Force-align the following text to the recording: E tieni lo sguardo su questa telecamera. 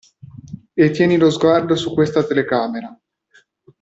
E 0.73 0.89
tieni 0.89 1.15
lo 1.15 1.29
sguardo 1.29 1.75
su 1.75 1.93
questa 1.93 2.25
telecamera. 2.25 2.99